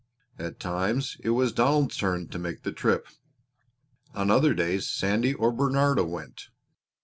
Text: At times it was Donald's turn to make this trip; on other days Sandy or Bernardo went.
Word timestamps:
At 0.39 0.59
times 0.59 1.17
it 1.19 1.29
was 1.29 1.53
Donald's 1.53 1.95
turn 1.95 2.27
to 2.29 2.39
make 2.39 2.63
this 2.63 2.73
trip; 2.73 3.07
on 4.15 4.31
other 4.31 4.55
days 4.55 4.87
Sandy 4.87 5.35
or 5.35 5.51
Bernardo 5.51 6.03
went. 6.05 6.47